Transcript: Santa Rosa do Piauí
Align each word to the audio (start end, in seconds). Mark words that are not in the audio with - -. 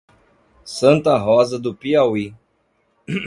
Santa 0.65 1.15
Rosa 1.19 1.59
do 1.59 1.75
Piauí 1.75 2.35